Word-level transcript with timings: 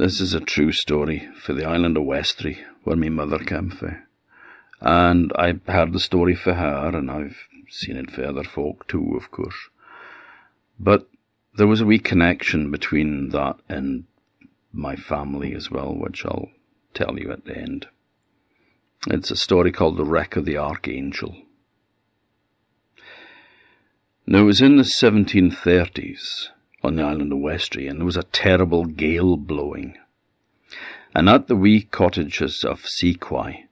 This 0.00 0.18
is 0.18 0.32
a 0.32 0.40
true 0.40 0.72
story 0.72 1.28
for 1.42 1.52
the 1.52 1.66
island 1.66 1.98
of 1.98 2.04
Westray, 2.04 2.56
where 2.84 2.96
my 2.96 3.10
mother 3.10 3.38
came 3.38 3.68
from. 3.68 3.98
And 4.80 5.30
I 5.36 5.60
heard 5.70 5.92
the 5.92 6.00
story 6.00 6.34
for 6.34 6.54
her, 6.54 6.96
and 6.96 7.10
I've 7.10 7.36
seen 7.68 7.98
it 7.98 8.10
for 8.10 8.24
other 8.24 8.42
folk 8.42 8.88
too, 8.88 9.14
of 9.14 9.30
course. 9.30 9.68
But 10.78 11.06
there 11.54 11.66
was 11.66 11.82
a 11.82 11.84
wee 11.84 11.98
connection 11.98 12.70
between 12.70 13.28
that 13.28 13.56
and 13.68 14.04
my 14.72 14.96
family 14.96 15.54
as 15.54 15.70
well, 15.70 15.94
which 15.94 16.24
I'll 16.24 16.48
tell 16.94 17.18
you 17.18 17.30
at 17.30 17.44
the 17.44 17.58
end. 17.58 17.86
It's 19.08 19.30
a 19.30 19.36
story 19.36 19.70
called 19.70 19.98
The 19.98 20.06
Wreck 20.06 20.34
of 20.34 20.46
the 20.46 20.56
Archangel. 20.56 21.36
Now, 24.26 24.38
it 24.38 24.44
was 24.44 24.62
in 24.62 24.78
the 24.78 24.82
1730s 24.82 26.48
on 26.82 26.96
the 26.96 27.02
island 27.02 27.32
of 27.32 27.38
Westray, 27.38 27.88
and 27.88 27.98
there 27.98 28.06
was 28.06 28.16
a 28.16 28.22
terrible 28.24 28.84
gale 28.84 29.36
blowing. 29.36 29.96
And 31.14 31.28
at 31.28 31.48
the 31.48 31.56
wee 31.56 31.82
cottages 31.82 32.64
of 32.64 32.86
Sequoia, 32.86 33.64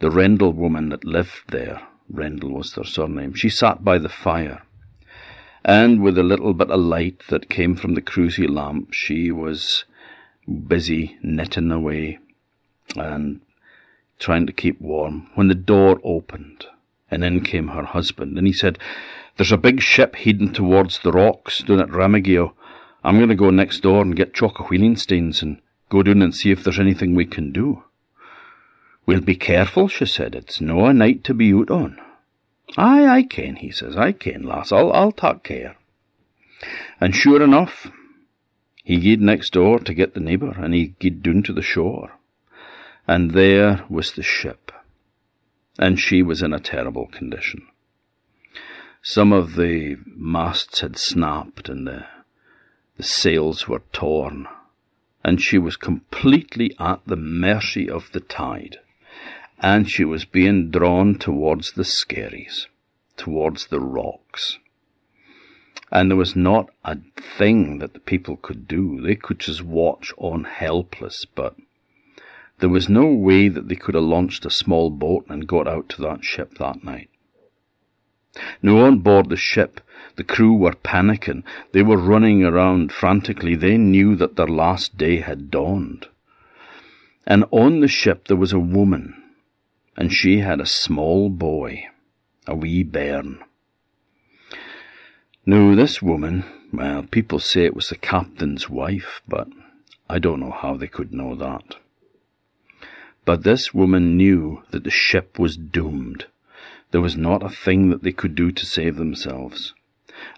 the 0.00 0.10
Rendell 0.10 0.52
woman 0.52 0.88
that 0.88 1.04
lived 1.04 1.44
there, 1.48 1.82
Rendell 2.10 2.50
was 2.50 2.74
their 2.74 2.84
surname, 2.84 3.34
she 3.34 3.48
sat 3.48 3.84
by 3.84 3.98
the 3.98 4.08
fire. 4.08 4.62
And 5.64 6.02
with 6.02 6.18
a 6.18 6.22
little 6.22 6.52
bit 6.52 6.70
of 6.70 6.80
light 6.80 7.22
that 7.28 7.48
came 7.48 7.74
from 7.76 7.94
the 7.94 8.02
cruisy 8.02 8.48
lamp, 8.48 8.92
she 8.92 9.30
was 9.30 9.84
busy 10.46 11.16
knitting 11.22 11.70
away 11.70 12.18
and 12.96 13.40
trying 14.18 14.46
to 14.46 14.52
keep 14.52 14.80
warm 14.80 15.30
when 15.34 15.48
the 15.48 15.54
door 15.54 16.00
opened 16.04 16.66
and 17.10 17.24
in 17.24 17.42
came 17.42 17.68
her 17.68 17.84
husband 17.84 18.36
and 18.36 18.46
he 18.46 18.52
said, 18.52 18.78
There's 19.36 19.52
a 19.52 19.56
big 19.56 19.80
ship 19.80 20.14
heading 20.14 20.52
towards 20.52 21.00
the 21.00 21.10
rocks 21.10 21.58
down 21.58 21.80
at 21.80 21.88
Ramageo. 21.88 22.52
I'm 23.02 23.16
going 23.16 23.30
to 23.30 23.34
go 23.34 23.50
next 23.50 23.80
door 23.80 24.02
and 24.02 24.14
get 24.14 24.40
wheeling 24.40 24.96
stains 24.96 25.42
and 25.42 25.60
go 25.88 26.02
down 26.02 26.22
and 26.22 26.34
see 26.34 26.50
if 26.52 26.62
there's 26.62 26.78
anything 26.78 27.14
we 27.14 27.26
can 27.26 27.50
do. 27.50 27.82
We'll 29.06 29.20
be 29.20 29.36
careful, 29.36 29.88
she 29.88 30.06
said. 30.06 30.34
It's 30.34 30.60
no 30.60 30.86
a 30.86 30.94
night 30.94 31.24
to 31.24 31.34
be 31.34 31.52
out 31.52 31.70
on. 31.70 32.00
Aye, 32.76 33.06
I 33.06 33.22
ken, 33.24 33.56
he 33.56 33.70
says. 33.70 33.96
I 33.96 34.12
ken, 34.12 34.44
lass. 34.44 34.72
I'll, 34.72 34.92
I'll 34.92 35.12
take 35.12 35.42
care. 35.42 35.76
And 37.00 37.14
sure 37.14 37.42
enough, 37.42 37.90
he 38.82 38.98
gied 38.98 39.20
next 39.20 39.52
door 39.52 39.78
to 39.80 39.94
get 39.94 40.14
the 40.14 40.20
neighbour, 40.20 40.54
and 40.56 40.72
he 40.72 40.94
gied 41.00 41.22
down 41.22 41.42
to 41.42 41.52
the 41.52 41.62
shore. 41.62 42.12
And 43.06 43.32
there 43.32 43.84
was 43.90 44.12
the 44.12 44.22
ship. 44.22 44.72
And 45.78 46.00
she 46.00 46.22
was 46.22 46.40
in 46.40 46.54
a 46.54 46.60
terrible 46.60 47.08
condition. 47.08 47.66
Some 49.04 49.32
of 49.32 49.54
the 49.54 49.98
masts 50.06 50.80
had 50.80 50.96
snapped, 50.98 51.68
and 51.68 51.86
the, 51.86 52.06
the 52.96 53.04
sails 53.04 53.68
were 53.68 53.82
torn, 53.92 54.48
and 55.22 55.40
she 55.40 55.58
was 55.58 55.76
completely 55.76 56.74
at 56.80 57.00
the 57.06 57.16
mercy 57.16 57.88
of 57.88 58.10
the 58.10 58.20
tide 58.20 58.78
and 59.64 59.88
she 59.88 60.04
was 60.04 60.26
being 60.26 60.70
drawn 60.70 61.14
towards 61.18 61.72
the 61.72 61.84
skerries, 61.84 62.68
towards 63.16 63.68
the 63.68 63.80
rocks. 63.80 64.58
And 65.90 66.10
there 66.10 66.18
was 66.18 66.34
not 66.34 66.70
a 66.84 66.98
thing 67.16 67.78
that 67.78 67.94
the 67.94 68.00
people 68.00 68.36
could 68.36 68.66
do. 68.66 69.00
They 69.00 69.14
could 69.14 69.38
just 69.38 69.62
watch 69.62 70.12
on 70.18 70.44
helpless, 70.44 71.24
but 71.24 71.56
there 72.58 72.68
was 72.68 72.88
no 72.88 73.06
way 73.06 73.48
that 73.48 73.68
they 73.68 73.76
could 73.76 73.94
have 73.94 74.04
launched 74.04 74.44
a 74.44 74.50
small 74.50 74.90
boat 74.90 75.24
and 75.28 75.46
got 75.46 75.68
out 75.68 75.88
to 75.90 76.02
that 76.02 76.24
ship 76.24 76.58
that 76.58 76.84
night. 76.84 77.08
Now, 78.62 78.78
on 78.78 78.98
board 78.98 79.28
the 79.28 79.36
ship, 79.36 79.80
the 80.16 80.24
crew 80.24 80.54
were 80.54 80.72
panicking. 80.72 81.42
They 81.72 81.82
were 81.82 81.96
running 81.96 82.44
around 82.44 82.92
frantically. 82.92 83.54
They 83.54 83.76
knew 83.76 84.16
that 84.16 84.36
their 84.36 84.46
last 84.46 84.96
day 84.96 85.16
had 85.18 85.50
dawned. 85.50 86.06
And 87.26 87.44
on 87.50 87.80
the 87.80 87.88
ship 87.88 88.28
there 88.28 88.36
was 88.36 88.52
a 88.52 88.58
woman 88.58 89.20
and 89.96 90.12
she 90.12 90.40
had 90.40 90.60
a 90.60 90.66
small 90.66 91.30
boy, 91.30 91.86
a 92.46 92.54
wee 92.54 92.82
bairn. 92.82 93.38
Now, 95.46 95.74
this 95.74 96.02
woman, 96.02 96.44
well, 96.72 97.04
people 97.04 97.38
say 97.38 97.64
it 97.64 97.76
was 97.76 97.88
the 97.88 97.96
captain's 97.96 98.68
wife, 98.68 99.20
but 99.28 99.48
I 100.08 100.18
don't 100.18 100.40
know 100.40 100.50
how 100.50 100.76
they 100.76 100.86
could 100.86 101.12
know 101.12 101.34
that. 101.36 101.76
But 103.24 103.44
this 103.44 103.72
woman 103.72 104.16
knew 104.16 104.62
that 104.70 104.84
the 104.84 104.90
ship 104.90 105.38
was 105.38 105.56
doomed. 105.56 106.26
There 106.94 107.00
was 107.00 107.16
not 107.16 107.42
a 107.42 107.48
thing 107.48 107.90
that 107.90 108.04
they 108.04 108.12
could 108.12 108.36
do 108.36 108.52
to 108.52 108.64
save 108.64 108.94
themselves. 108.94 109.74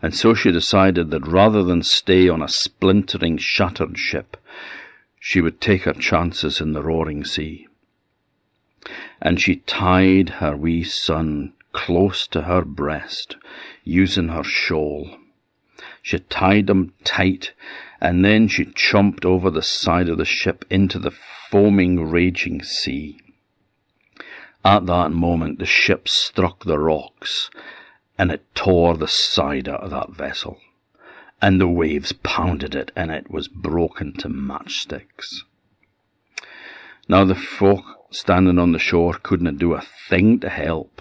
And 0.00 0.15
so 0.15 0.33
she 0.33 0.50
decided 0.50 1.11
that 1.11 1.28
rather 1.28 1.62
than 1.62 1.83
stay 1.83 2.31
on 2.31 2.41
a 2.41 2.49
splintering, 2.49 3.37
shattered 3.37 3.99
ship, 3.99 4.39
she 5.21 5.43
would 5.43 5.61
take 5.61 5.83
her 5.83 5.93
chances 5.93 6.59
in 6.59 6.72
the 6.72 6.83
roaring 6.83 7.25
sea 7.25 7.66
and 9.21 9.41
she 9.41 9.56
tied 9.56 10.28
her 10.41 10.56
wee 10.56 10.84
son 10.84 11.53
close 11.72 12.27
to 12.28 12.43
her 12.43 12.62
breast, 12.62 13.37
using 13.84 14.28
her 14.28 14.45
shawl. 14.45 15.19
She 16.03 16.19
tied 16.19 16.71
him 16.71 16.93
tight, 17.05 17.53
and 18.00 18.25
then 18.25 18.49
she 18.49 18.72
jumped 18.75 19.25
over 19.25 19.50
the 19.50 19.62
side 19.62 20.09
of 20.09 20.19
the 20.19 20.25
ship 20.25 20.65
into 20.71 20.99
the 20.99 21.11
foaming, 21.50 22.09
raging 22.09 22.62
sea. 22.62 23.19
At 24.66 24.87
that 24.87 25.12
moment, 25.12 25.60
the 25.60 25.65
ship 25.65 26.09
struck 26.09 26.65
the 26.65 26.77
rocks, 26.77 27.50
and 28.19 28.32
it 28.32 28.53
tore 28.56 28.97
the 28.97 29.06
side 29.06 29.69
out 29.69 29.84
of 29.84 29.91
that 29.91 30.10
vessel, 30.10 30.59
and 31.41 31.60
the 31.60 31.69
waves 31.69 32.10
pounded 32.10 32.75
it, 32.75 32.91
and 32.97 33.12
it 33.12 33.31
was 33.31 33.47
broken 33.47 34.12
to 34.15 34.28
matchsticks. 34.28 35.44
Now 37.09 37.25
the 37.25 37.37
folk 37.37 37.84
standing 38.10 38.59
on 38.59 38.72
the 38.72 38.81
shore 38.81 39.15
couldn't 39.15 39.59
do 39.59 39.72
a 39.75 39.87
thing 40.09 40.41
to 40.41 40.49
help. 40.49 41.00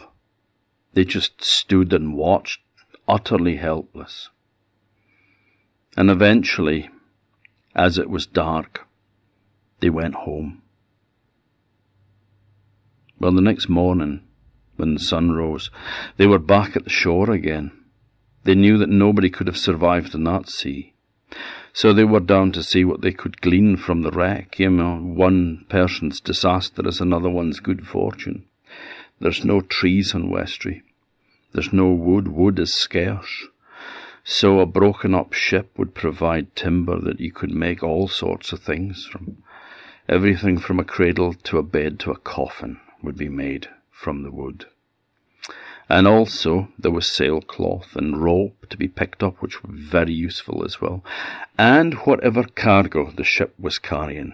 They 0.94 1.04
just 1.04 1.44
stood 1.44 1.92
and 1.92 2.14
watched, 2.14 2.62
utterly 3.08 3.56
helpless. 3.56 4.30
And 5.98 6.12
eventually, 6.12 6.92
as 7.74 7.98
it 7.98 8.12
was 8.12 8.28
dark, 8.28 8.88
they 9.80 9.90
went 9.90 10.14
home. 10.14 10.62
Well, 13.26 13.34
the 13.34 13.42
next 13.42 13.70
morning, 13.70 14.22
when 14.76 14.94
the 14.94 15.00
sun 15.00 15.32
rose, 15.32 15.72
they 16.18 16.28
were 16.28 16.38
back 16.38 16.76
at 16.76 16.84
the 16.84 16.92
shore 16.92 17.32
again. 17.32 17.72
They 18.44 18.54
knew 18.54 18.78
that 18.78 18.88
nobody 18.88 19.32
could 19.32 19.48
have 19.48 19.58
survived 19.58 20.14
in 20.14 20.26
that 20.26 20.48
sea. 20.48 20.94
So 21.74 21.92
they 21.92 22.04
were 22.04 22.20
down 22.20 22.52
to 22.52 22.62
see 22.62 22.86
what 22.86 23.02
they 23.02 23.12
could 23.12 23.42
glean 23.42 23.78
from 23.78 24.04
the 24.04 24.12
wreck. 24.12 24.60
You 24.60 24.70
know, 24.70 24.98
one 24.98 25.66
person's 25.70 26.22
disaster 26.22 26.88
is 26.88 27.02
another 27.02 27.32
one's 27.32 27.60
good 27.60 27.88
fortune. 27.88 28.46
There's 29.20 29.44
no 29.44 29.60
trees 29.60 30.14
on 30.14 30.30
Westray. 30.30 30.84
There's 31.52 31.74
no 31.74 31.88
wood. 31.88 32.28
Wood 32.28 32.60
is 32.60 32.76
scarce. 32.76 33.48
So 34.24 34.60
a 34.60 34.68
broken 34.68 35.16
up 35.16 35.34
ship 35.34 35.72
would 35.80 35.96
provide 35.96 36.56
timber 36.56 37.00
that 37.00 37.20
you 37.20 37.32
could 37.32 37.50
make 37.50 37.82
all 37.82 38.08
sorts 38.08 38.54
of 38.54 38.60
things 38.60 39.08
from. 39.08 39.38
Everything 40.08 40.60
from 40.60 40.80
a 40.80 40.84
cradle 40.84 41.34
to 41.46 41.58
a 41.58 41.64
bed 41.64 42.00
to 42.02 42.12
a 42.12 42.20
coffin 42.20 42.80
would 43.02 43.18
be 43.18 43.30
made 43.30 43.68
from 43.92 44.24
the 44.24 44.32
wood. 44.32 44.66
And 45.88 46.08
also 46.08 46.70
there 46.80 46.92
was 46.92 47.12
sailcloth 47.12 47.96
and 47.96 48.24
rope 48.24 48.68
to 48.70 48.78
be 48.78 48.88
picked 48.88 49.22
up, 49.22 49.42
which 49.42 49.64
were 49.64 49.74
very 49.74 50.14
useful 50.14 50.64
as 50.66 50.82
well. 50.82 51.04
And 51.58 51.94
whatever 52.06 52.44
cargo 52.44 53.12
the 53.12 53.24
ship 53.24 53.54
was 53.60 53.78
carrying. 53.78 54.34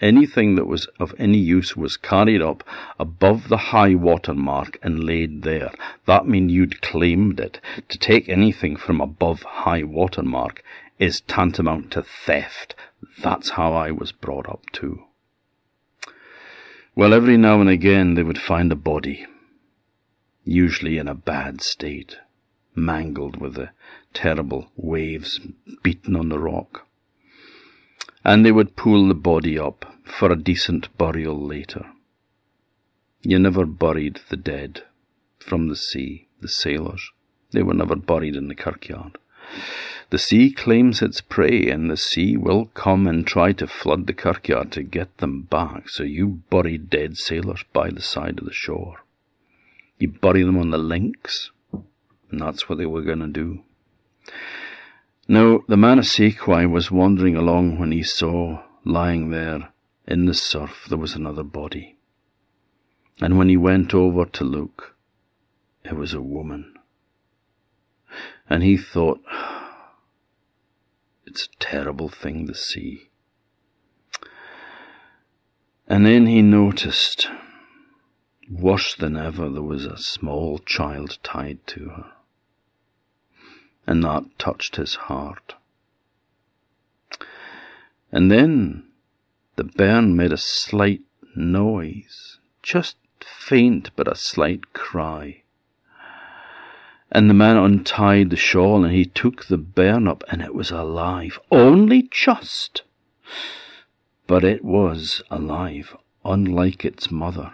Anything 0.00 0.56
that 0.56 0.66
was 0.66 0.86
of 1.00 1.14
any 1.18 1.38
use 1.38 1.76
was 1.76 1.96
carried 1.96 2.42
up 2.42 2.64
above 2.98 3.48
the 3.48 3.72
high 3.72 3.94
water 3.94 4.34
mark 4.34 4.76
and 4.82 5.04
laid 5.04 5.42
there. 5.42 5.70
That 6.06 6.26
means 6.26 6.52
you'd 6.52 6.82
claimed 6.82 7.40
it. 7.40 7.60
To 7.88 7.96
take 7.96 8.28
anything 8.28 8.76
from 8.76 9.00
above 9.00 9.42
high 9.42 9.84
water 9.84 10.22
mark 10.22 10.62
is 10.98 11.22
tantamount 11.22 11.92
to 11.92 12.02
theft. 12.02 12.74
That's 13.18 13.50
how 13.50 13.72
I 13.72 13.90
was 13.92 14.12
brought 14.12 14.48
up 14.48 14.64
too. 14.72 15.04
Well, 16.96 17.12
every 17.12 17.36
now 17.36 17.60
and 17.60 17.68
again 17.68 18.14
they 18.14 18.22
would 18.22 18.38
find 18.38 18.70
a 18.70 18.76
body 18.76 19.26
usually 20.44 20.98
in 20.98 21.08
a 21.08 21.14
bad 21.14 21.62
state, 21.62 22.18
mangled 22.74 23.40
with 23.40 23.54
the 23.54 23.70
terrible 24.12 24.70
waves 24.76 25.40
beaten 25.82 26.14
on 26.14 26.28
the 26.28 26.38
rock. 26.38 26.86
And 28.24 28.44
they 28.44 28.52
would 28.52 28.76
pull 28.76 29.08
the 29.08 29.14
body 29.14 29.58
up 29.58 29.84
for 30.04 30.30
a 30.30 30.40
decent 30.40 30.96
burial 30.96 31.38
later. 31.38 31.86
You 33.22 33.38
never 33.38 33.66
buried 33.66 34.20
the 34.28 34.36
dead 34.36 34.82
from 35.38 35.68
the 35.68 35.76
sea, 35.76 36.28
the 36.40 36.48
sailors. 36.48 37.10
They 37.52 37.62
were 37.62 37.74
never 37.74 37.96
buried 37.96 38.36
in 38.36 38.48
the 38.48 38.54
kirkyard. 38.54 39.18
The 40.10 40.18
sea 40.18 40.52
claims 40.52 41.02
its 41.02 41.20
prey, 41.20 41.68
and 41.68 41.90
the 41.90 41.96
sea 41.96 42.36
will 42.36 42.66
come 42.66 43.06
and 43.06 43.26
try 43.26 43.52
to 43.52 43.66
flood 43.66 44.06
the 44.06 44.12
kirkyard 44.12 44.70
to 44.72 44.82
get 44.82 45.18
them 45.18 45.42
back, 45.42 45.88
so 45.88 46.02
you 46.02 46.42
bury 46.50 46.78
dead 46.78 47.16
sailors 47.16 47.64
by 47.72 47.90
the 47.90 48.02
side 48.02 48.38
of 48.38 48.44
the 48.44 48.52
shore. 48.52 48.98
You 49.98 50.08
bury 50.08 50.42
them 50.42 50.58
on 50.58 50.70
the 50.70 50.78
links, 50.78 51.50
and 51.72 52.40
that's 52.40 52.68
what 52.68 52.78
they 52.78 52.86
were 52.86 53.02
going 53.02 53.20
to 53.20 53.28
do. 53.28 53.62
Now, 55.26 55.60
the 55.68 55.76
man 55.76 55.98
of 55.98 56.06
Sequoia 56.06 56.68
was 56.68 56.90
wandering 56.90 57.36
along 57.36 57.78
when 57.78 57.92
he 57.92 58.02
saw 58.02 58.62
lying 58.84 59.30
there 59.30 59.70
in 60.06 60.26
the 60.26 60.34
surf, 60.34 60.84
there 60.88 60.98
was 60.98 61.14
another 61.14 61.42
body. 61.42 61.96
And 63.20 63.38
when 63.38 63.48
he 63.48 63.56
went 63.56 63.94
over 63.94 64.26
to 64.26 64.44
look, 64.44 64.96
it 65.84 65.94
was 65.94 66.12
a 66.12 66.20
woman. 66.20 66.74
And 68.48 68.62
he 68.62 68.76
thought, 68.76 69.20
it's 71.26 71.46
a 71.46 71.58
terrible 71.58 72.08
thing 72.08 72.46
to 72.46 72.54
see. 72.54 73.08
And 75.86 76.06
then 76.06 76.26
he 76.26 76.42
noticed, 76.42 77.28
worse 78.50 78.94
than 78.94 79.16
ever, 79.16 79.48
there 79.48 79.62
was 79.62 79.84
a 79.84 79.98
small 79.98 80.58
child 80.58 81.18
tied 81.22 81.66
to 81.68 81.88
her. 81.90 82.12
And 83.86 84.02
that 84.02 84.24
touched 84.38 84.76
his 84.76 84.94
heart. 84.94 85.54
And 88.10 88.30
then 88.30 88.84
the 89.56 89.64
bairn 89.64 90.16
made 90.16 90.32
a 90.32 90.38
slight 90.38 91.02
noise, 91.36 92.38
just 92.62 92.96
faint 93.20 93.90
but 93.96 94.08
a 94.08 94.14
slight 94.14 94.72
cry. 94.72 95.43
And 97.14 97.30
the 97.30 97.34
man 97.34 97.56
untied 97.56 98.30
the 98.30 98.36
shawl 98.36 98.84
and 98.84 98.92
he 98.92 99.04
took 99.04 99.44
the 99.44 99.56
bairn 99.56 100.08
up 100.08 100.24
and 100.28 100.42
it 100.42 100.52
was 100.52 100.72
alive. 100.72 101.38
Only 101.48 102.08
just. 102.10 102.82
But 104.26 104.42
it 104.42 104.64
was 104.64 105.22
alive, 105.30 105.96
unlike 106.24 106.84
its 106.84 107.12
mother. 107.12 107.52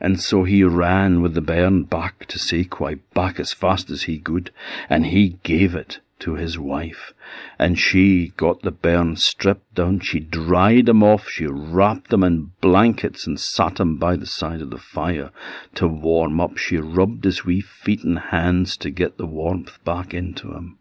And 0.00 0.20
so 0.20 0.44
he 0.44 0.62
ran 0.62 1.22
with 1.22 1.34
the 1.34 1.40
bairn 1.40 1.82
back 1.82 2.26
to 2.26 2.38
Sequoia, 2.38 2.96
back 3.14 3.40
as 3.40 3.52
fast 3.52 3.90
as 3.90 4.02
he 4.04 4.20
could, 4.20 4.52
and 4.88 5.06
he 5.06 5.38
gave 5.42 5.74
it 5.74 5.98
to 6.24 6.36
his 6.36 6.58
wife, 6.58 7.12
and 7.58 7.78
she 7.78 8.32
got 8.38 8.62
the 8.62 8.70
bairn 8.70 9.14
stripped 9.14 9.74
down, 9.74 10.00
she 10.00 10.18
dried 10.18 10.88
him 10.88 11.02
off, 11.02 11.28
she 11.28 11.46
wrapped 11.46 12.10
him 12.10 12.24
in 12.24 12.50
blankets 12.62 13.26
and 13.26 13.38
sat 13.38 13.78
him 13.78 13.98
by 13.98 14.16
the 14.16 14.24
side 14.24 14.62
of 14.62 14.70
the 14.70 14.78
fire 14.78 15.30
to 15.74 15.86
warm 15.86 16.40
up. 16.40 16.56
She 16.56 16.78
rubbed 16.78 17.24
his 17.24 17.44
wee 17.44 17.60
feet 17.60 18.04
and 18.04 18.18
hands 18.18 18.78
to 18.78 18.90
get 18.90 19.18
the 19.18 19.26
warmth 19.26 19.84
back 19.84 20.14
into 20.14 20.54
him. 20.54 20.78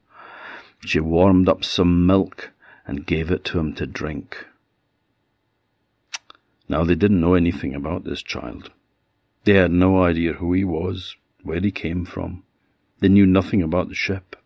She 0.86 1.02
warmed 1.02 1.50
up 1.50 1.66
some 1.66 2.06
milk 2.06 2.52
and 2.88 3.06
gave 3.06 3.30
it 3.30 3.44
to 3.46 3.60
him 3.60 3.74
to 3.76 3.86
drink. 3.86 4.46
Now 6.70 6.86
they 6.86 6.96
didn't 6.96 7.20
know 7.20 7.34
anything 7.34 7.76
about 7.76 8.06
this 8.06 8.24
child. 8.24 8.72
They 9.44 9.56
had 9.56 9.72
no 9.72 10.02
idea 10.02 10.34
who 10.34 10.54
he 10.54 10.64
was, 10.64 11.18
where 11.42 11.60
he 11.60 11.72
came 11.72 12.06
from. 12.06 12.44
They 13.02 13.10
knew 13.10 13.26
nothing 13.26 13.62
about 13.62 13.90
the 13.90 13.96
ship. 13.96 14.38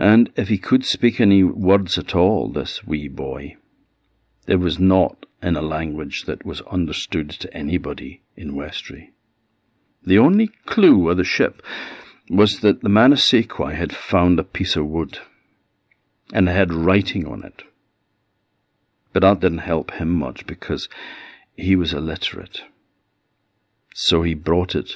And 0.00 0.32
if 0.34 0.48
he 0.48 0.56
could 0.56 0.86
speak 0.86 1.20
any 1.20 1.44
words 1.44 1.98
at 1.98 2.14
all, 2.14 2.48
this 2.48 2.82
wee 2.86 3.06
boy, 3.06 3.56
it 4.46 4.56
was 4.56 4.78
not 4.78 5.26
in 5.42 5.56
a 5.56 5.60
language 5.60 6.24
that 6.24 6.42
was 6.42 6.62
understood 6.62 7.28
to 7.28 7.54
anybody 7.54 8.22
in 8.34 8.54
Westray. 8.54 9.10
The 10.02 10.18
only 10.18 10.46
clue 10.64 11.10
of 11.10 11.18
the 11.18 11.24
ship 11.24 11.62
was 12.30 12.60
that 12.60 12.80
the 12.80 12.88
man 12.88 13.12
of 13.12 13.20
Sequoia 13.20 13.74
had 13.74 13.94
found 13.94 14.38
a 14.38 14.42
piece 14.42 14.74
of 14.74 14.86
wood 14.86 15.18
and 16.32 16.48
had 16.48 16.72
writing 16.72 17.26
on 17.26 17.44
it. 17.44 17.62
But 19.12 19.20
that 19.20 19.40
didn't 19.40 19.58
help 19.58 19.90
him 19.90 20.14
much 20.14 20.46
because 20.46 20.88
he 21.58 21.76
was 21.76 21.92
illiterate. 21.92 22.62
So 23.94 24.22
he 24.22 24.32
brought 24.32 24.74
it 24.74 24.92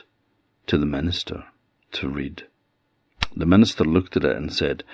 to 0.67 0.79
the 0.79 0.87
minister 0.87 1.45
to 1.93 2.09
read. 2.09 2.45
The 3.37 3.47
minister 3.47 3.85
looked 3.85 4.17
at 4.17 4.25
it 4.25 4.37
and 4.37 4.53
said, 4.53 4.85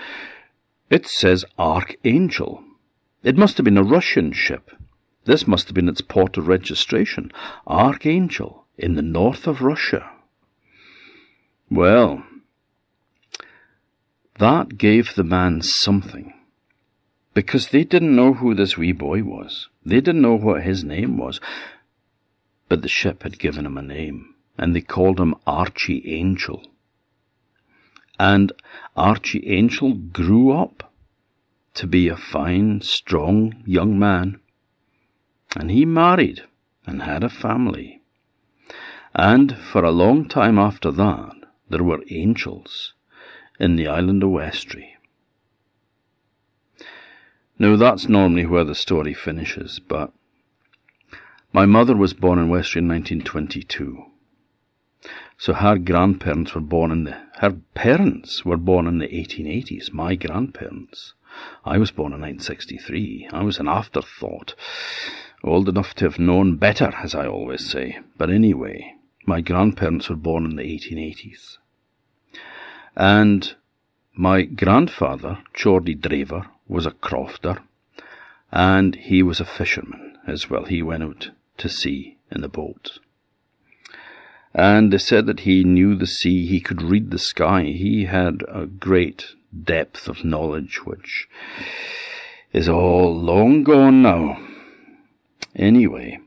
It 0.88 1.06
says 1.06 1.44
Archangel. 1.58 2.64
It 3.22 3.36
must 3.36 3.58
have 3.58 3.64
been 3.64 3.76
a 3.78 3.82
Russian 3.82 4.32
ship. 4.32 4.70
This 5.24 5.46
must 5.46 5.68
have 5.68 5.74
been 5.74 5.88
its 5.88 6.00
port 6.00 6.38
of 6.38 6.48
registration. 6.48 7.30
Archangel, 7.66 8.64
in 8.78 8.94
the 8.94 9.02
north 9.02 9.46
of 9.46 9.60
Russia. 9.60 10.10
Well, 11.70 12.24
that 14.38 14.78
gave 14.78 15.14
the 15.14 15.24
man 15.24 15.60
something. 15.60 16.32
Because 17.34 17.68
they 17.68 17.84
didn't 17.84 18.16
know 18.16 18.34
who 18.34 18.54
this 18.54 18.76
wee 18.76 18.92
boy 18.92 19.22
was. 19.22 19.68
They 19.84 20.00
didn't 20.00 20.22
know 20.22 20.36
what 20.36 20.62
his 20.62 20.82
name 20.82 21.18
was. 21.18 21.40
But 22.68 22.82
the 22.82 22.88
ship 22.88 23.22
had 23.22 23.38
given 23.38 23.66
him 23.66 23.76
a 23.76 23.82
name, 23.82 24.34
and 24.56 24.74
they 24.74 24.80
called 24.80 25.20
him 25.20 25.34
Archie 25.46 26.02
Angel. 26.12 26.64
And 28.20 28.52
Archie 28.98 29.46
Angel 29.46 29.94
grew 29.94 30.52
up 30.52 30.92
to 31.72 31.86
be 31.86 32.06
a 32.08 32.18
fine, 32.18 32.82
strong 32.82 33.62
young 33.64 33.98
man. 33.98 34.40
And 35.56 35.70
he 35.70 35.86
married 35.86 36.42
and 36.84 37.00
had 37.00 37.24
a 37.24 37.30
family. 37.30 38.02
And 39.14 39.56
for 39.56 39.84
a 39.84 39.90
long 39.90 40.28
time 40.28 40.58
after 40.58 40.90
that, 40.90 41.32
there 41.70 41.82
were 41.82 42.04
angels 42.10 42.92
in 43.58 43.76
the 43.76 43.88
island 43.88 44.22
of 44.22 44.28
Westray. 44.32 44.96
Now, 47.58 47.76
that's 47.76 48.06
normally 48.06 48.44
where 48.44 48.64
the 48.64 48.74
story 48.74 49.14
finishes, 49.14 49.78
but 49.78 50.12
my 51.54 51.64
mother 51.64 51.96
was 51.96 52.12
born 52.12 52.38
in 52.38 52.50
Westray 52.50 52.82
in 52.82 52.88
1922. 52.88 54.04
So 55.40 55.54
her 55.54 55.78
grandparents 55.78 56.54
were 56.54 56.60
born 56.60 56.90
in 56.90 57.04
the, 57.04 57.16
her 57.38 57.52
parents 57.72 58.44
were 58.44 58.58
born 58.58 58.86
in 58.86 58.98
the 58.98 59.08
1880s, 59.08 59.90
my 59.90 60.14
grandparents. 60.14 61.14
I 61.64 61.78
was 61.78 61.90
born 61.90 62.12
in 62.12 62.20
1963. 62.20 63.30
I 63.32 63.42
was 63.42 63.58
an 63.58 63.66
afterthought, 63.66 64.54
old 65.42 65.66
enough 65.66 65.94
to 65.94 66.04
have 66.04 66.18
known 66.18 66.56
better, 66.56 66.92
as 67.02 67.14
I 67.14 67.26
always 67.26 67.64
say. 67.64 68.00
But 68.18 68.28
anyway, 68.28 68.96
my 69.24 69.40
grandparents 69.40 70.10
were 70.10 70.16
born 70.16 70.44
in 70.44 70.56
the 70.56 70.62
1880s. 70.62 71.56
And 72.94 73.54
my 74.12 74.42
grandfather, 74.42 75.38
Geordie 75.54 75.94
Draver, 75.94 76.50
was 76.68 76.84
a 76.84 76.90
crofter, 76.90 77.62
and 78.52 78.94
he 78.94 79.22
was 79.22 79.40
a 79.40 79.46
fisherman 79.46 80.18
as 80.26 80.50
well. 80.50 80.66
He 80.66 80.82
went 80.82 81.02
out 81.02 81.30
to 81.56 81.70
sea 81.70 82.18
in 82.30 82.42
the 82.42 82.48
boat 82.48 82.98
and 84.54 84.92
they 84.92 84.98
said 84.98 85.26
that 85.26 85.40
he 85.40 85.64
knew 85.64 85.94
the 85.94 86.06
sea, 86.06 86.46
he 86.46 86.60
could 86.60 86.82
read 86.82 87.10
the 87.10 87.18
sky, 87.18 87.62
he 87.62 88.06
had 88.06 88.42
a 88.48 88.66
great 88.66 89.34
depth 89.64 90.08
of 90.08 90.24
knowledge, 90.24 90.84
which 90.84 91.28
is 92.52 92.68
all 92.68 93.16
long 93.16 93.62
gone 93.62 94.02
now. 94.02 94.40
Anyway, 95.54 96.18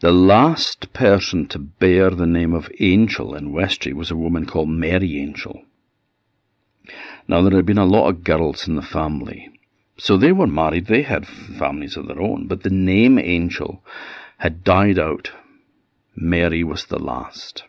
the 0.00 0.12
last 0.12 0.92
person 0.92 1.46
to 1.46 1.58
bear 1.58 2.10
the 2.10 2.26
name 2.26 2.54
of 2.54 2.70
Angel 2.80 3.34
in 3.34 3.52
Westray 3.52 3.92
was 3.92 4.10
a 4.10 4.16
woman 4.16 4.46
called 4.46 4.68
Mary 4.68 5.20
Angel. 5.20 5.62
Now, 7.28 7.40
there 7.42 7.56
had 7.56 7.66
been 7.66 7.78
a 7.78 7.84
lot 7.84 8.08
of 8.08 8.24
girls 8.24 8.66
in 8.66 8.74
the 8.74 8.82
family, 8.82 9.48
so 9.96 10.16
they 10.16 10.32
were 10.32 10.48
married, 10.48 10.86
they 10.86 11.02
had 11.02 11.26
families 11.26 11.96
of 11.96 12.08
their 12.08 12.20
own, 12.20 12.48
but 12.48 12.64
the 12.64 12.70
name 12.70 13.16
Angel 13.18 13.84
had 14.38 14.64
died 14.64 14.98
out 14.98 15.30
Mary 16.14 16.62
was 16.62 16.86
the 16.86 16.98
last. 16.98 17.64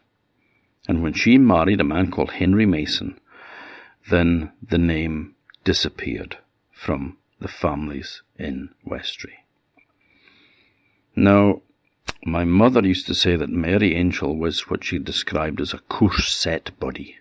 And 0.87 1.01
when 1.01 1.13
she 1.13 1.37
married 1.37 1.79
a 1.79 1.85
man 1.85 2.11
called 2.11 2.31
Henry 2.31 2.65
Mason, 2.65 3.19
then 4.09 4.51
the 4.61 4.77
name 4.77 5.35
disappeared 5.63 6.37
from 6.71 7.17
the 7.39 7.47
families 7.47 8.21
in 8.37 8.69
Westray. 8.85 9.43
Now, 11.15 11.61
my 12.25 12.43
mother 12.43 12.85
used 12.85 13.07
to 13.07 13.15
say 13.15 13.35
that 13.35 13.49
Mary 13.49 13.95
Angel 13.95 14.35
was 14.35 14.69
what 14.69 14.83
she 14.83 14.97
described 14.97 15.61
as 15.61 15.73
a 15.73 15.79
course 15.79 16.33
set 16.33 16.77
body. 16.79 17.17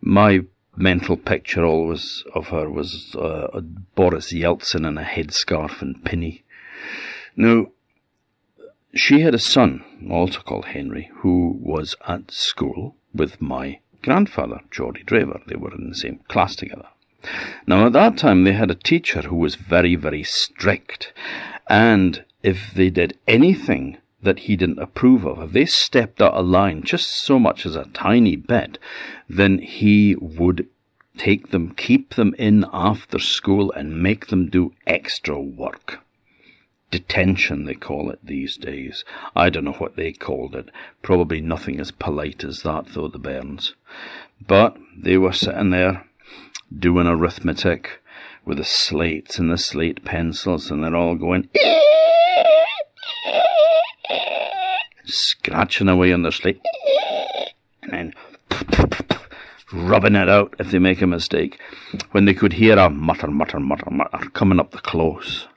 My 0.00 0.40
mental 0.76 1.16
picture 1.16 1.64
always 1.64 2.24
of 2.34 2.48
her 2.48 2.68
was 2.68 3.14
uh, 3.14 3.60
Boris 3.94 4.32
Yeltsin 4.32 4.86
in 4.86 4.98
a 4.98 5.02
headscarf 5.02 5.82
and 5.82 6.02
pinny. 6.04 6.44
Now, 7.36 7.66
she 8.94 9.20
had 9.20 9.34
a 9.34 9.38
son, 9.38 9.82
also 10.10 10.40
called 10.40 10.66
Henry, 10.66 11.10
who 11.16 11.56
was 11.60 11.96
at 12.06 12.30
school 12.30 12.94
with 13.14 13.40
my 13.40 13.78
grandfather, 14.02 14.60
Geordie 14.70 15.02
Draver. 15.04 15.40
They 15.46 15.56
were 15.56 15.74
in 15.74 15.88
the 15.88 15.94
same 15.94 16.20
class 16.28 16.54
together. 16.56 16.88
Now, 17.66 17.86
at 17.86 17.92
that 17.94 18.18
time, 18.18 18.44
they 18.44 18.52
had 18.52 18.70
a 18.70 18.74
teacher 18.74 19.22
who 19.22 19.36
was 19.36 19.54
very, 19.54 19.94
very 19.94 20.22
strict. 20.22 21.12
And 21.68 22.24
if 22.42 22.74
they 22.74 22.90
did 22.90 23.16
anything 23.26 23.96
that 24.22 24.40
he 24.40 24.56
didn't 24.56 24.78
approve 24.78 25.24
of, 25.24 25.42
if 25.42 25.52
they 25.52 25.66
stepped 25.66 26.20
out 26.20 26.34
of 26.34 26.46
line 26.46 26.82
just 26.82 27.08
so 27.22 27.38
much 27.38 27.64
as 27.64 27.76
a 27.76 27.88
tiny 27.94 28.36
bit, 28.36 28.78
then 29.28 29.58
he 29.58 30.16
would 30.20 30.68
take 31.16 31.50
them, 31.50 31.74
keep 31.74 32.14
them 32.14 32.34
in 32.38 32.66
after 32.72 33.18
school, 33.18 33.72
and 33.72 34.02
make 34.02 34.26
them 34.26 34.50
do 34.50 34.74
extra 34.86 35.40
work 35.40 36.01
detention, 36.92 37.64
they 37.64 37.74
call 37.74 38.10
it 38.10 38.20
these 38.22 38.56
days. 38.56 39.04
I 39.34 39.50
don't 39.50 39.64
know 39.64 39.72
what 39.72 39.96
they 39.96 40.12
called 40.12 40.54
it. 40.54 40.68
Probably 41.02 41.40
nothing 41.40 41.80
as 41.80 41.90
polite 41.90 42.44
as 42.44 42.62
that, 42.62 42.86
though, 42.94 43.08
the 43.08 43.18
bairns. 43.18 43.74
But 44.46 44.76
they 44.96 45.16
were 45.16 45.32
sitting 45.32 45.70
there 45.70 46.06
doing 46.76 47.08
arithmetic 47.08 48.00
with 48.44 48.58
the 48.58 48.64
slates 48.64 49.38
and 49.38 49.50
the 49.50 49.58
slate 49.58 50.04
pencils, 50.04 50.70
and 50.70 50.84
they're 50.84 50.94
all 50.94 51.16
going 51.16 51.48
scratching 55.04 55.88
away 55.88 56.12
on 56.12 56.22
their 56.22 56.32
slate, 56.32 56.60
and 57.82 57.92
then 57.92 58.14
rubbing 59.72 60.14
it 60.14 60.28
out 60.28 60.54
if 60.58 60.70
they 60.70 60.78
make 60.78 61.00
a 61.00 61.06
mistake, 61.06 61.58
when 62.12 62.26
they 62.26 62.34
could 62.34 62.52
hear 62.52 62.78
a 62.78 62.90
mutter, 62.90 63.28
mutter, 63.28 63.58
mutter, 63.58 63.90
mutter 63.90 64.30
coming 64.30 64.60
up 64.60 64.70
the 64.70 64.78
close. 64.78 65.48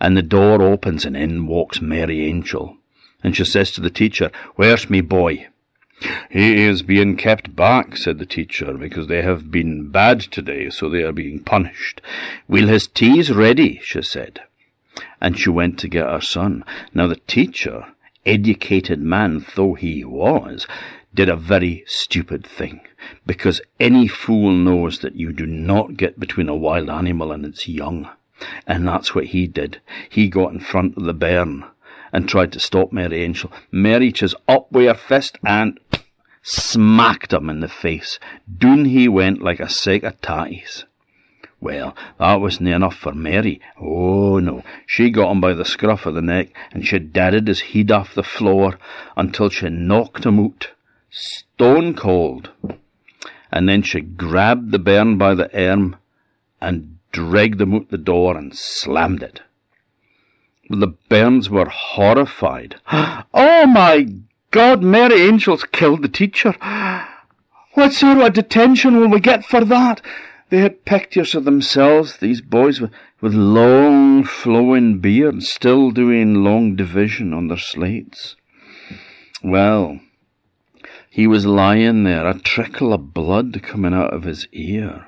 And 0.00 0.16
the 0.16 0.22
door 0.22 0.62
opens 0.62 1.04
and 1.04 1.16
in 1.16 1.46
walks 1.46 1.80
Mary 1.80 2.26
Angel. 2.26 2.76
And 3.22 3.36
she 3.36 3.44
says 3.44 3.70
to 3.72 3.80
the 3.80 3.90
teacher, 3.90 4.30
Where's 4.56 4.88
me 4.88 5.00
boy? 5.00 5.48
He 6.30 6.62
is 6.64 6.82
being 6.82 7.18
kept 7.18 7.54
back, 7.54 7.96
said 7.96 8.18
the 8.18 8.24
teacher, 8.24 8.72
because 8.72 9.06
they 9.08 9.20
have 9.20 9.50
been 9.50 9.90
bad 9.90 10.20
today, 10.20 10.70
so 10.70 10.88
they 10.88 11.02
are 11.02 11.12
being 11.12 11.40
punished. 11.40 12.00
Will 12.48 12.68
his 12.68 12.88
tea's 12.88 13.30
ready, 13.30 13.80
she 13.82 14.00
said. 14.00 14.40
And 15.20 15.38
she 15.38 15.50
went 15.50 15.78
to 15.80 15.88
get 15.88 16.06
her 16.06 16.22
son. 16.22 16.64
Now 16.94 17.06
the 17.06 17.20
teacher, 17.26 17.84
educated 18.24 19.00
man 19.00 19.44
though 19.54 19.74
he 19.74 20.02
was, 20.02 20.66
did 21.14 21.28
a 21.28 21.36
very 21.36 21.84
stupid 21.86 22.46
thing, 22.46 22.80
because 23.26 23.60
any 23.78 24.08
fool 24.08 24.52
knows 24.52 25.00
that 25.00 25.16
you 25.16 25.32
do 25.32 25.44
not 25.44 25.96
get 25.98 26.18
between 26.18 26.48
a 26.48 26.56
wild 26.56 26.88
animal 26.88 27.30
and 27.30 27.44
its 27.44 27.68
young. 27.68 28.08
And 28.66 28.86
that's 28.86 29.14
what 29.14 29.26
he 29.26 29.46
did. 29.46 29.80
He 30.08 30.28
got 30.28 30.52
in 30.52 30.60
front 30.60 30.96
of 30.96 31.04
the 31.04 31.14
bairn 31.14 31.64
and 32.12 32.28
tried 32.28 32.52
to 32.52 32.60
stop 32.60 32.92
Mary 32.92 33.22
Angel. 33.22 33.52
Mary 33.70 34.12
just 34.12 34.34
up 34.48 34.70
with 34.72 34.86
her 34.86 34.94
fist 34.94 35.38
and 35.44 35.78
smacked 36.42 37.32
him 37.32 37.50
in 37.50 37.60
the 37.60 37.68
face. 37.68 38.18
Doon 38.58 38.86
he 38.86 39.08
went 39.08 39.42
like 39.42 39.60
a 39.60 39.68
sack 39.68 40.02
of 40.02 40.20
tatties. 40.20 40.84
Well, 41.60 41.94
that 42.18 42.40
wasn't 42.40 42.70
enough 42.70 42.96
for 42.96 43.12
Mary. 43.12 43.60
Oh 43.78 44.38
no, 44.38 44.62
she 44.86 45.10
got 45.10 45.30
him 45.30 45.42
by 45.42 45.52
the 45.52 45.64
scruff 45.64 46.06
of 46.06 46.14
the 46.14 46.22
neck 46.22 46.48
and 46.72 46.86
she 46.86 46.98
dadded 46.98 47.48
his 47.48 47.60
head 47.60 47.90
off 47.90 48.14
the 48.14 48.22
floor 48.22 48.78
until 49.16 49.50
she 49.50 49.68
knocked 49.68 50.24
him 50.24 50.40
out, 50.40 50.70
stone 51.10 51.94
cold. 51.94 52.50
And 53.52 53.68
then 53.68 53.82
she 53.82 54.00
grabbed 54.00 54.70
the 54.70 54.78
bairn 54.78 55.18
by 55.18 55.34
the 55.34 55.68
arm 55.68 55.96
and 56.62 56.98
dragged 57.12 57.58
them 57.58 57.74
out 57.74 57.90
the 57.90 57.98
door 57.98 58.36
and 58.36 58.56
slammed 58.56 59.22
it. 59.22 59.40
The 60.68 60.94
bairns 61.08 61.50
were 61.50 61.68
horrified. 61.68 62.76
Oh 63.32 63.66
my 63.66 64.06
God, 64.50 64.82
Mary 64.82 65.28
Angel's 65.28 65.64
killed 65.64 66.02
the 66.02 66.08
teacher. 66.08 66.54
What 67.74 67.92
sort 67.92 68.18
of 68.18 68.24
a 68.24 68.30
detention 68.30 68.96
will 68.98 69.08
we 69.08 69.20
get 69.20 69.44
for 69.44 69.64
that? 69.64 70.00
They 70.48 70.58
had 70.58 70.84
pictures 70.84 71.34
of 71.34 71.44
themselves, 71.44 72.16
these 72.16 72.40
boys 72.40 72.80
with, 72.80 72.90
with 73.20 73.34
long 73.34 74.24
flowing 74.24 74.98
beards, 74.98 75.50
still 75.50 75.92
doing 75.92 76.42
long 76.42 76.74
division 76.74 77.32
on 77.32 77.46
their 77.48 77.58
slates. 77.58 78.34
Well, 79.42 80.00
he 81.08 81.26
was 81.26 81.46
lying 81.46 82.04
there, 82.04 82.26
a 82.26 82.38
trickle 82.38 82.92
of 82.92 83.14
blood 83.14 83.62
coming 83.62 83.94
out 83.94 84.12
of 84.12 84.24
his 84.24 84.48
ear. 84.52 85.06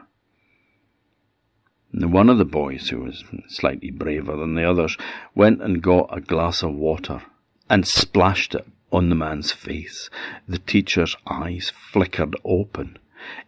One 2.10 2.28
of 2.28 2.38
the 2.38 2.44
boys, 2.44 2.88
who 2.88 3.00
was 3.00 3.24
slightly 3.48 3.90
braver 3.90 4.36
than 4.36 4.54
the 4.54 4.68
others, 4.68 4.96
went 5.34 5.62
and 5.62 5.82
got 5.82 6.08
a 6.10 6.20
glass 6.20 6.62
of 6.62 6.74
water 6.74 7.22
and 7.70 7.86
splashed 7.86 8.54
it 8.54 8.66
on 8.90 9.08
the 9.08 9.14
man's 9.14 9.52
face. 9.52 10.10
The 10.48 10.58
teacher's 10.58 11.16
eyes 11.26 11.72
flickered 11.92 12.36
open 12.44 12.98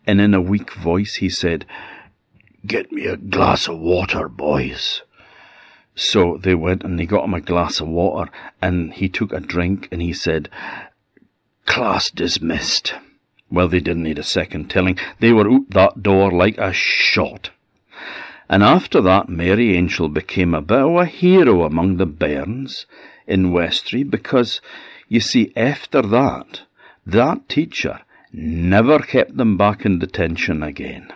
and 0.06 0.20
in 0.20 0.34
a 0.34 0.40
weak 0.40 0.72
voice 0.72 1.16
he 1.16 1.28
said, 1.28 1.66
Get 2.66 2.92
me 2.92 3.06
a 3.06 3.16
glass 3.16 3.68
of 3.68 3.78
water, 3.78 4.28
boys. 4.28 5.02
So 5.94 6.38
they 6.42 6.54
went 6.54 6.82
and 6.82 6.98
they 6.98 7.06
got 7.06 7.24
him 7.24 7.34
a 7.34 7.40
glass 7.40 7.80
of 7.80 7.88
water, 7.88 8.30
and 8.60 8.92
he 8.92 9.08
took 9.08 9.32
a 9.32 9.40
drink 9.40 9.88
and 9.92 10.00
he 10.02 10.12
said, 10.12 10.48
Class 11.66 12.10
dismissed. 12.10 12.94
Well, 13.50 13.68
they 13.68 13.80
didn't 13.80 14.02
need 14.02 14.18
a 14.18 14.24
second 14.24 14.70
telling. 14.70 14.98
They 15.20 15.32
were 15.32 15.50
out 15.50 15.70
that 15.70 16.02
door 16.02 16.30
like 16.30 16.58
a 16.58 16.72
shot. 16.72 17.50
And 18.48 18.62
after 18.62 19.00
that, 19.00 19.28
Mary 19.28 19.76
Angel 19.76 20.08
became 20.08 20.54
a 20.54 20.60
bit 20.60 20.78
of 20.78 20.96
a 20.96 21.06
hero 21.06 21.64
among 21.64 21.96
the 21.96 22.06
bairns 22.06 22.86
in 23.26 23.52
Westray 23.52 24.08
because, 24.08 24.60
you 25.08 25.20
see, 25.20 25.52
after 25.56 26.02
that, 26.02 26.62
that 27.06 27.48
teacher 27.48 28.00
never 28.32 28.98
kept 28.98 29.36
them 29.36 29.56
back 29.56 29.86
in 29.86 29.98
detention 29.98 30.62
again. 30.62 31.12